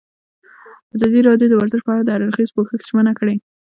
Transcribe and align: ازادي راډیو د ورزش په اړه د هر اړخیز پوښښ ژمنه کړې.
ازادي 0.95 1.19
راډیو 1.27 1.47
د 1.51 1.53
ورزش 1.57 1.81
په 1.83 1.91
اړه 1.93 2.03
د 2.05 2.09
هر 2.13 2.21
اړخیز 2.27 2.49
پوښښ 2.55 2.79
ژمنه 2.89 3.11
کړې. 3.19 3.35